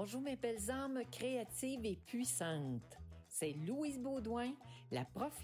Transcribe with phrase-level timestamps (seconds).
[0.00, 2.96] Bonjour mes belles âmes créatives et puissantes.
[3.28, 4.52] C'est Louise Baudouin,
[4.92, 5.34] la prof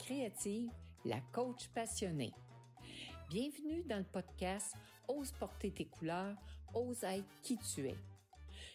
[0.00, 0.68] créative,
[1.04, 2.32] la coach passionnée.
[3.28, 4.74] Bienvenue dans le podcast
[5.06, 6.34] Ose porter tes couleurs,
[6.74, 7.94] ose être qui tu es.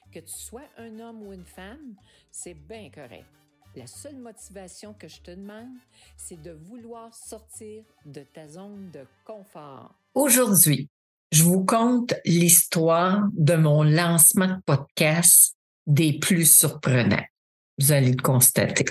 [0.09, 1.97] Que tu sois un homme ou une femme,
[2.31, 3.27] c'est bien correct.
[3.75, 5.75] La seule motivation que je te demande,
[6.15, 9.93] c'est de vouloir sortir de ta zone de confort.
[10.13, 10.89] Aujourd'hui,
[11.35, 17.25] je vous conte l'histoire de mon lancement de podcast des plus surprenants.
[17.77, 18.85] Vous allez le constater.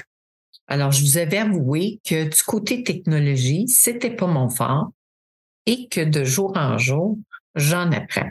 [0.67, 4.93] Alors, je vous avais avoué que du côté technologie, c'était pas mon fort
[5.65, 7.19] et que de jour en jour,
[7.55, 8.31] j'en apprends.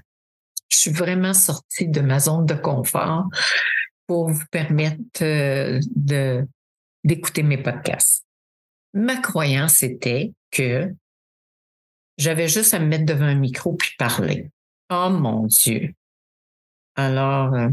[0.69, 3.25] Je suis vraiment sortie de ma zone de confort
[4.05, 6.47] pour vous permettre euh, de,
[7.03, 8.23] d'écouter mes podcasts.
[8.93, 10.93] Ma croyance était que
[12.17, 14.49] j'avais juste à me mettre devant un micro puis parler.
[14.90, 15.94] Oh mon Dieu.
[16.95, 17.70] Alors, euh,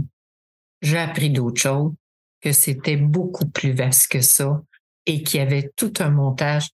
[0.83, 1.93] j'ai appris d'autres choses,
[2.41, 4.63] que c'était beaucoup plus vaste que ça
[5.07, 6.69] et qu'il y avait tout un montage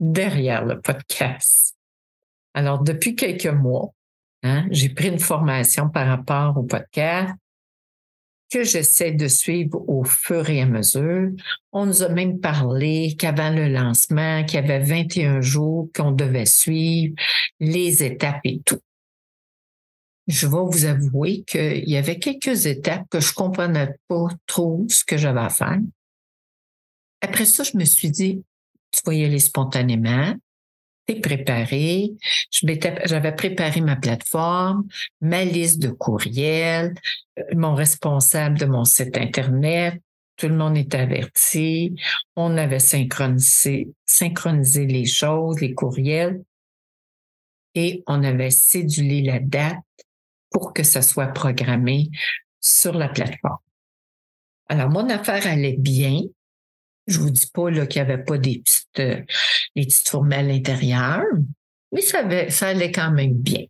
[0.00, 1.76] derrière le podcast.
[2.54, 3.92] Alors, depuis quelques mois,
[4.42, 7.34] hein, j'ai pris une formation par rapport au podcast
[8.52, 11.30] que j'essaie de suivre au fur et à mesure.
[11.72, 16.44] On nous a même parlé qu'avant le lancement, qu'il y avait 21 jours qu'on devait
[16.44, 17.14] suivre,
[17.60, 18.80] les étapes et tout.
[20.28, 25.02] Je vais vous avouer qu'il y avait quelques étapes que je comprenais pas trop ce
[25.02, 25.80] que j'avais à faire.
[27.22, 28.44] Après ça, je me suis dit,
[28.90, 30.34] tu vas y aller spontanément,
[31.06, 32.12] préparé.
[32.50, 34.86] J'avais préparé ma plateforme,
[35.20, 36.94] ma liste de courriels,
[37.38, 40.00] euh, mon responsable de mon site Internet.
[40.36, 41.94] Tout le monde est averti.
[42.36, 46.42] On avait synchronisé, synchronisé les choses, les courriels,
[47.74, 49.78] et on avait cédulé la date
[50.50, 52.10] pour que ça soit programmé
[52.60, 53.58] sur la plateforme.
[54.68, 56.22] Alors, mon affaire allait bien.
[57.06, 58.62] Je vous dis pas qu'il n'y avait pas des
[58.92, 59.24] petites, euh,
[59.76, 61.22] des petites à l'intérieur,
[61.92, 63.64] mais ça, ça allait quand même bien.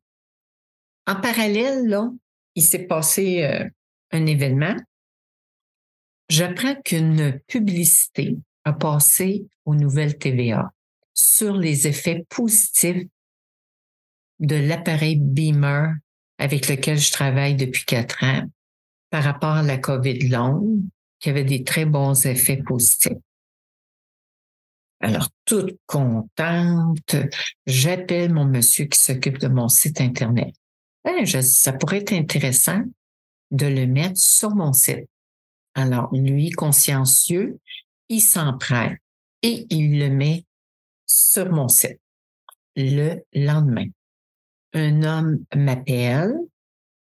[1.07, 2.11] En parallèle, là,
[2.55, 3.69] il s'est passé euh,
[4.13, 4.77] un événement.
[6.29, 10.73] J'apprends qu'une publicité a passé aux nouvelles TVA
[11.15, 13.07] sur les effets positifs
[14.39, 15.95] de l'appareil Beamer
[16.39, 18.45] avec lequel je travaille depuis quatre ans
[19.11, 20.81] par rapport à la COVID longue
[21.21, 23.19] qui avait des très bons effets positifs.
[25.03, 27.17] Alors, toute contente,
[27.67, 30.55] j'appelle mon monsieur qui s'occupe de mon site Internet.
[31.05, 32.83] Ben, ça pourrait être intéressant
[33.51, 35.09] de le mettre sur mon site.
[35.75, 37.59] Alors, lui, consciencieux,
[38.09, 38.93] il s'en prend
[39.43, 40.45] et il le met
[41.05, 41.99] sur mon site.
[42.77, 43.87] Le lendemain,
[44.73, 46.33] un homme m'appelle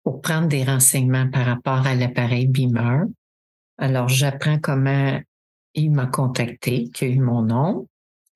[0.04, 3.04] pour prendre des renseignements par rapport à l'appareil Beamer.
[3.78, 5.20] Alors, j'apprends comment
[5.74, 7.88] il m'a contacté, qu'il a eu mon nom,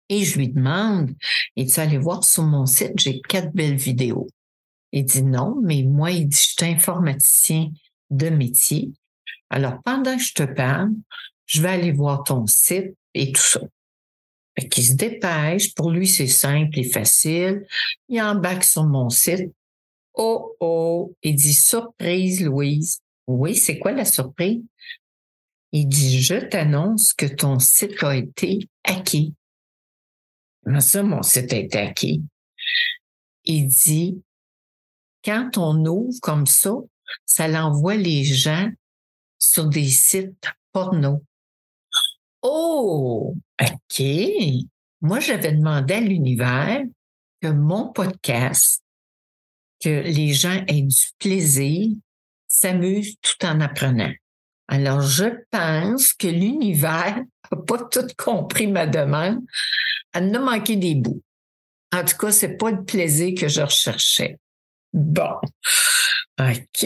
[0.09, 1.11] et je lui demande,
[1.55, 4.27] et tu allé voir sur mon site, j'ai quatre belles vidéos.
[4.91, 7.69] Il dit non, mais moi, il dit, je suis informaticien
[8.11, 8.91] de métier.
[9.49, 10.91] Alors, pendant que je te parle,
[11.45, 13.61] je vais aller voir ton site et tout ça.
[14.57, 15.73] Fait qu'il se dépêche.
[15.75, 17.65] Pour lui, c'est simple et facile.
[18.07, 19.51] Il embarque sur mon site.
[20.13, 21.13] Oh, oh.
[21.23, 22.99] Il dit, surprise, Louise.
[23.27, 24.61] Oui, c'est quoi la surprise?
[25.77, 29.33] Il dit, je t'annonce que ton site a été hacké.
[30.63, 32.21] Comment ça, mon site a été hacké?
[33.43, 34.23] Il dit,
[35.21, 36.75] quand on ouvre comme ça,
[37.25, 38.71] ça l'envoie les gens
[39.37, 41.21] sur des sites porno.
[42.41, 44.03] Oh, OK.
[45.01, 46.83] Moi, j'avais demandé à l'univers
[47.41, 48.81] que mon podcast,
[49.81, 51.89] que les gens aient du plaisir,
[52.47, 54.13] s'amusent tout en apprenant.
[54.67, 57.17] Alors, je pense que l'univers
[57.51, 59.39] n'a pas tout compris ma demande.
[60.13, 61.21] Elle a manqué des bouts.
[61.93, 64.39] En tout cas, c'est pas le plaisir que je recherchais.
[64.93, 65.35] Bon.
[66.39, 66.85] OK.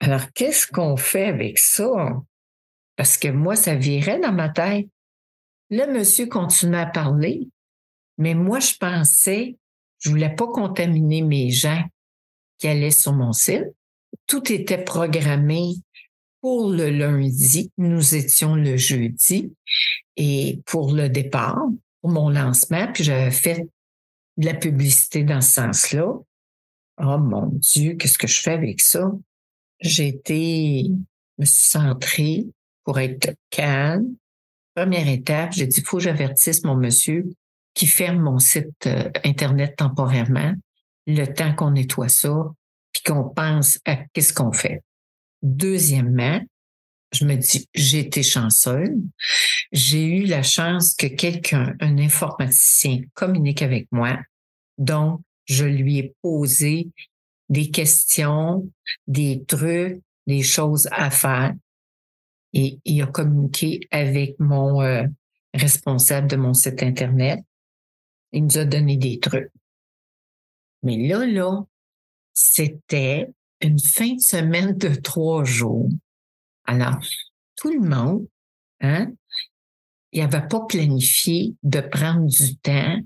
[0.00, 1.90] Alors, qu'est-ce qu'on fait avec ça?
[2.96, 4.88] Parce que moi, ça virait dans ma tête.
[5.70, 7.48] Le monsieur continuait à parler,
[8.18, 9.56] mais moi, je pensais,
[10.00, 11.84] je voulais pas contaminer mes gens
[12.58, 13.66] qui allaient sur mon site.
[14.26, 15.74] Tout était programmé
[16.40, 19.52] pour le lundi, nous étions le jeudi,
[20.16, 21.62] et pour le départ,
[22.00, 23.66] pour mon lancement, puis j'avais fait
[24.36, 26.14] de la publicité dans ce sens-là.
[27.02, 29.10] Oh mon Dieu, qu'est-ce que je fais avec ça?
[29.80, 30.90] J'ai été,
[31.38, 32.46] me suis centrée
[32.84, 34.14] pour être calme.
[34.74, 37.30] Première étape, j'ai dit, faut que j'avertisse mon monsieur
[37.74, 40.54] qui ferme mon site euh, Internet temporairement,
[41.06, 42.50] le temps qu'on nettoie ça,
[42.92, 44.82] puis qu'on pense à qu'est-ce qu'on fait.
[45.42, 46.40] Deuxièmement,
[47.12, 48.90] je me dis, j'ai été chanceuse.
[49.72, 54.18] J'ai eu la chance que quelqu'un, un informaticien, communique avec moi.
[54.78, 56.88] Donc, je lui ai posé
[57.48, 58.70] des questions,
[59.06, 61.54] des trucs, des choses à faire.
[62.52, 65.04] Et il a communiqué avec mon euh,
[65.54, 67.40] responsable de mon site Internet.
[68.32, 69.50] Il nous a donné des trucs.
[70.82, 71.64] Mais là, là,
[72.32, 73.28] c'était
[73.60, 75.88] une fin de semaine de trois jours.
[76.64, 76.98] Alors,
[77.56, 78.26] tout le monde,
[78.80, 79.12] hein,
[80.12, 82.98] il n'avait pas planifié de prendre du temps.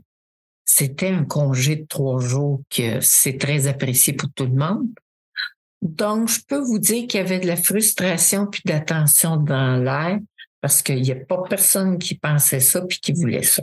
[0.64, 4.88] C'était un congé de trois jours que c'est très apprécié pour tout le monde.
[5.82, 8.72] Donc, je peux vous dire qu'il y avait de la frustration puis de
[9.44, 10.18] dans l'air
[10.62, 13.62] parce qu'il n'y a pas personne qui pensait ça puis qui voulait ça.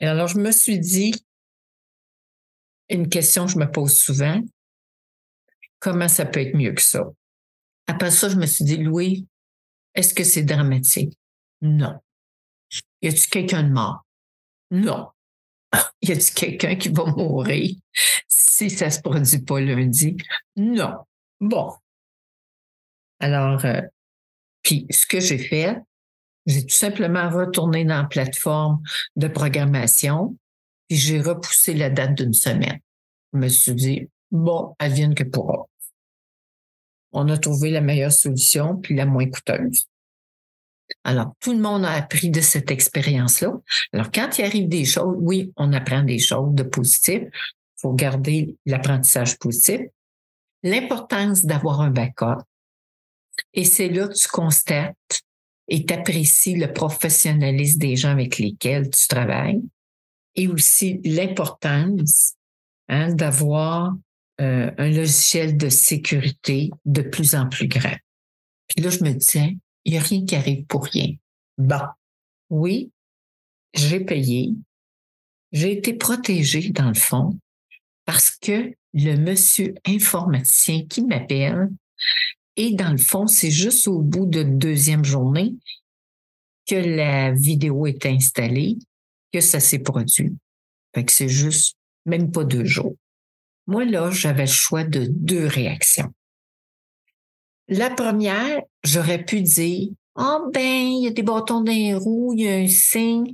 [0.00, 1.14] Et alors, je me suis dit,
[2.88, 4.42] une question que je me pose souvent,
[5.78, 7.04] comment ça peut être mieux que ça?
[7.86, 9.26] Après ça, je me suis dit, Louis,
[9.94, 11.18] est-ce que c'est dramatique?
[11.60, 11.98] Non.
[13.02, 14.04] Y a-t-il quelqu'un de mort?
[14.70, 15.08] Non.
[16.02, 17.74] Y a-t-il quelqu'un qui va mourir
[18.28, 20.16] si ça se produit pas lundi?
[20.56, 20.94] Non.
[21.40, 21.74] Bon.
[23.20, 23.80] Alors, euh,
[24.62, 25.76] puis ce que j'ai fait,
[26.46, 28.82] j'ai tout simplement retourné dans la plateforme
[29.16, 30.36] de programmation,
[30.88, 32.78] puis j'ai repoussé la date d'une semaine.
[33.32, 35.66] Je me suis dit, bon, elle vienne que pourra.
[37.12, 39.86] On a trouvé la meilleure solution, puis la moins coûteuse.
[41.04, 43.52] Alors, tout le monde a appris de cette expérience-là.
[43.92, 47.22] Alors, quand il arrive des choses, oui, on apprend des choses de positif.
[47.22, 49.80] Il faut garder l'apprentissage positif.
[50.62, 52.42] L'importance d'avoir un backup.
[53.52, 55.22] Et c'est là que tu constates
[55.68, 59.62] et t'apprécies le professionnalisme des gens avec lesquels tu travailles
[60.36, 62.34] et aussi l'importance
[62.88, 63.94] hein, d'avoir
[64.40, 67.96] euh, un logiciel de sécurité de plus en plus grand.
[68.68, 71.14] Puis là, je me disais, il n'y a rien qui arrive pour rien.
[71.58, 71.80] Bon,
[72.50, 72.90] oui,
[73.74, 74.52] j'ai payé,
[75.52, 77.38] j'ai été protégée dans le fond
[78.04, 81.70] parce que le monsieur informaticien qui m'appelle,
[82.56, 85.54] et dans le fond, c'est juste au bout de deuxième journée
[86.66, 88.76] que la vidéo est installée,
[89.32, 90.32] que ça s'est produit.
[90.94, 92.96] Fait que c'est juste même pas deux jours.
[93.66, 96.12] Moi, là, j'avais le choix de deux réactions.
[97.68, 102.32] La première, j'aurais pu dire, oh ben, il y a des bâtons dans les roues,
[102.36, 103.32] il y a un signe,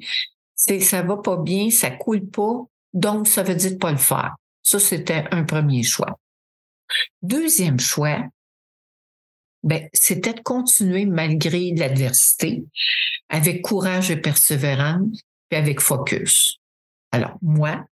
[0.54, 2.64] c'est, ça va pas bien, ça coule pas,
[2.94, 4.36] donc ça veut dire de pas le faire.
[4.62, 6.18] Ça, c'était un premier choix.
[7.20, 8.24] Deuxième choix,
[9.62, 12.64] ben, c'était de continuer malgré l'adversité,
[13.28, 16.58] avec courage et persévérance, puis avec focus.
[17.10, 17.84] Alors, moi,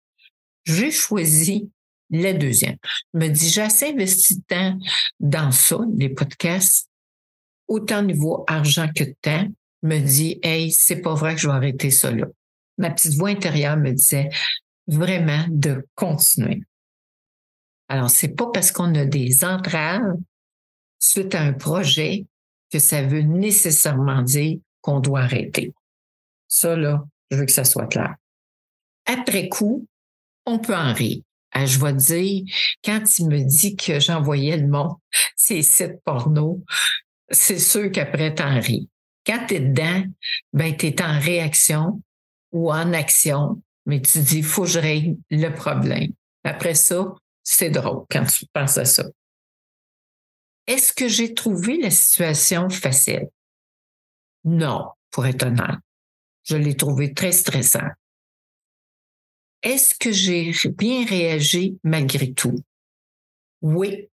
[0.64, 1.70] j'ai choisi
[2.10, 2.76] la deuxième.
[3.14, 4.72] Je me dis, j'ai assez investi de
[5.20, 6.88] dans ça, les podcasts,
[7.68, 9.46] autant niveau argent que temps,
[9.82, 12.26] me dit, hey, c'est pas vrai que je vais arrêter ça là.
[12.78, 14.28] Ma petite voix intérieure me disait
[14.86, 16.62] vraiment de continuer.
[17.88, 20.16] Alors, c'est pas parce qu'on a des entraves
[20.98, 22.26] suite à un projet
[22.70, 25.72] que ça veut nécessairement dire qu'on doit arrêter.
[26.48, 28.14] Ça, là, je veux que ça soit clair.
[29.06, 29.86] Après coup,
[30.46, 31.22] on peut en rire.
[31.52, 32.44] Ah, je vais dire,
[32.84, 34.96] quand il me dit que j'envoyais le monde
[35.36, 36.62] ces sites porno,
[37.30, 38.88] c'est sûr qu'après, t'en ris.
[39.26, 40.04] Quand tu es dedans,
[40.52, 42.02] ben, tu es en réaction
[42.52, 46.12] ou en action, mais tu dis, faut que je règle le problème.
[46.44, 49.04] Après ça, c'est drôle quand tu penses à ça.
[50.66, 53.28] Est-ce que j'ai trouvé la situation facile?
[54.44, 55.80] Non, pour être honnête.
[56.44, 57.88] Je l'ai trouvé très stressant.
[59.62, 62.58] Est-ce que j'ai bien réagi malgré tout?
[63.62, 64.08] Oui.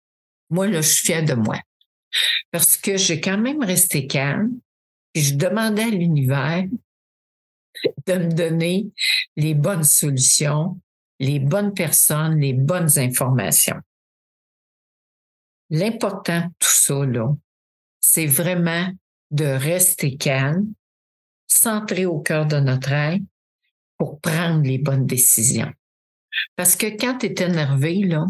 [0.50, 1.60] Moi, là, je suis fière de moi.
[2.50, 4.58] Parce que j'ai quand même resté calme
[5.14, 6.64] et je demandais à l'univers
[8.06, 8.90] de me donner
[9.36, 10.80] les bonnes solutions,
[11.18, 13.80] les bonnes personnes, les bonnes informations.
[15.70, 17.34] L'important de tout ça, là,
[18.00, 18.88] c'est vraiment
[19.30, 20.72] de rester calme,
[21.48, 23.22] centré au cœur de notre être
[23.98, 25.72] pour prendre les bonnes décisions.
[26.54, 28.26] Parce que quand tu es énervé, là,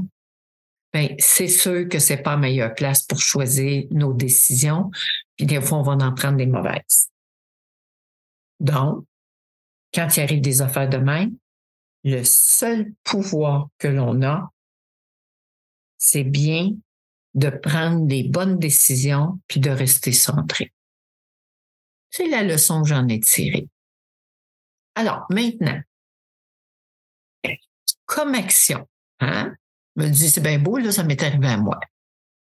[0.92, 4.90] ben, c'est sûr que c'est pas la meilleure place pour choisir nos décisions,
[5.36, 7.10] puis des fois, on va en prendre des mauvaises.
[8.60, 9.04] Donc,
[9.92, 11.36] quand il arrive des affaires de même,
[12.04, 14.50] le seul pouvoir que l'on a,
[15.98, 16.70] c'est bien
[17.34, 20.72] de prendre des bonnes décisions puis de rester centré.
[22.10, 23.68] C'est la leçon que j'en ai tirée.
[24.96, 25.80] Alors, maintenant,
[28.06, 28.88] comme action,
[29.20, 29.54] hein,
[29.94, 31.78] me dit, c'est bien beau, là, ça m'est arrivé à moi.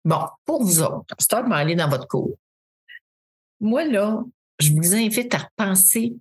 [0.03, 2.37] Bon, pour vous autres, c'est temps aller dans votre cours.
[3.61, 4.21] Moi, là,
[4.59, 6.13] je vous invite à repenser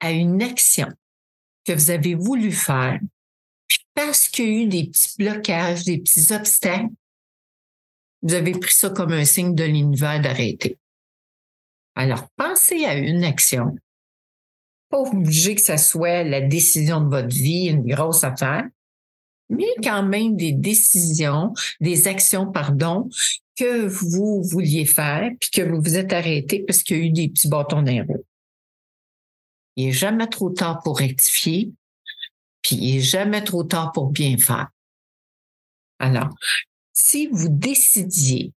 [0.00, 0.88] à une action
[1.64, 3.00] que vous avez voulu faire,
[3.66, 6.90] puis parce qu'il y a eu des petits blocages, des petits obstacles,
[8.22, 10.78] vous avez pris ça comme un signe de l'univers d'arrêter.
[11.94, 13.76] Alors, pensez à une action.
[14.94, 18.62] Pas obligé que ça soit la décision de votre vie, une grosse affaire,
[19.48, 23.10] mais quand même des décisions, des actions, pardon,
[23.56, 27.10] que vous vouliez faire, puis que vous vous êtes arrêté parce qu'il y a eu
[27.10, 28.06] des petits bâtons dans
[29.74, 31.72] Il n'est jamais trop tard pour rectifier,
[32.62, 34.68] puis il n'est jamais trop tard pour bien faire.
[35.98, 36.30] Alors,
[36.92, 38.52] si vous décidiez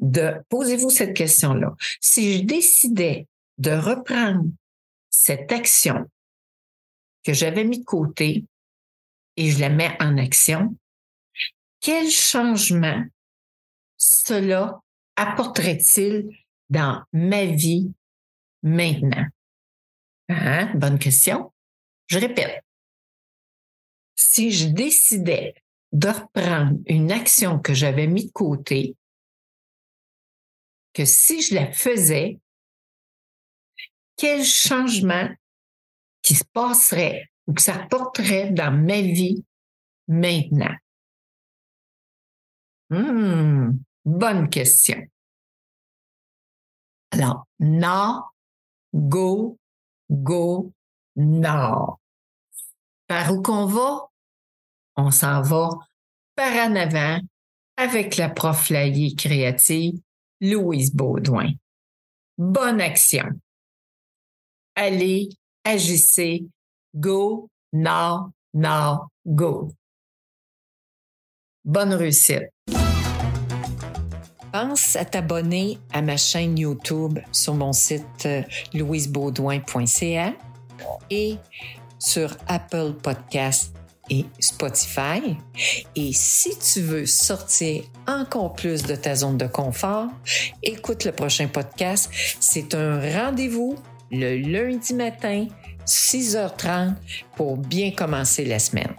[0.00, 4.50] de, posez-vous cette question-là, si je décidais de reprendre
[5.18, 6.10] cette action
[7.24, 8.44] que j'avais mis de côté
[9.36, 10.76] et je la mets en action,
[11.80, 13.02] quel changement
[13.96, 14.78] cela
[15.16, 16.28] apporterait-il
[16.68, 17.92] dans ma vie
[18.62, 19.26] maintenant?
[20.28, 20.72] Hein?
[20.74, 21.52] Bonne question.
[22.08, 22.62] Je répète.
[24.16, 25.54] Si je décidais
[25.92, 28.96] de reprendre une action que j'avais mis de côté,
[30.92, 32.38] que si je la faisais,
[34.16, 35.28] quel changement
[36.22, 39.44] qui se passerait ou que ça apporterait dans ma vie
[40.08, 40.74] maintenant?
[42.90, 43.72] Hmm,
[44.04, 45.02] bonne question.
[47.10, 48.34] Alors, nord,
[48.94, 49.58] go,
[50.10, 50.72] go,
[51.16, 52.00] nord.
[53.06, 54.08] Par où qu'on va?
[54.96, 55.70] On s'en va
[56.34, 57.18] par en avant
[57.76, 58.70] avec la prof
[59.16, 60.00] créative
[60.40, 61.52] Louise Baudouin.
[62.38, 63.28] Bonne action.
[64.78, 65.30] Allez,
[65.64, 66.44] agissez,
[66.94, 69.72] go, now, now, go.
[71.64, 72.50] Bonne réussite.
[74.52, 78.42] Pense à t'abonner à ma chaîne YouTube sur mon site euh,
[78.74, 80.34] louisebaudouin.ca
[81.08, 81.38] et
[81.98, 83.74] sur Apple Podcasts
[84.10, 85.38] et Spotify.
[85.94, 90.08] Et si tu veux sortir encore plus de ta zone de confort,
[90.62, 92.10] écoute le prochain podcast.
[92.40, 93.76] C'est un rendez-vous
[94.10, 95.46] le lundi matin,
[95.86, 96.94] 6h30,
[97.36, 98.94] pour bien commencer la semaine.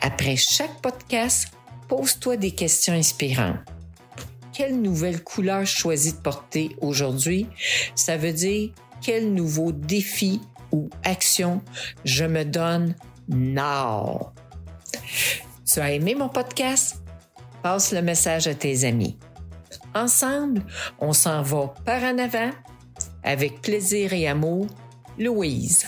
[0.00, 1.48] Après chaque podcast,
[1.88, 3.58] pose-toi des questions inspirantes.
[4.52, 7.46] Quelle nouvelle couleur choisis de porter aujourd'hui?
[7.94, 10.40] Ça veut dire quel nouveau défi
[10.72, 11.62] ou action
[12.04, 12.94] je me donne
[13.28, 14.32] now?
[15.64, 17.02] Tu as aimé mon podcast?
[17.62, 19.16] Passe le message à tes amis.
[19.94, 20.62] Ensemble,
[20.98, 22.50] on s'en va par en avant
[23.22, 24.66] avec plaisir et amour.
[25.18, 25.86] Louise.